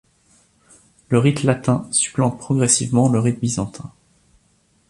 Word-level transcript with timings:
Le 1.09 1.19
rite 1.19 1.43
latin 1.43 1.87
supplante 1.91 2.39
progressivement 2.39 3.07
le 3.07 3.19
rite 3.19 3.39
byzantin. 3.39 3.91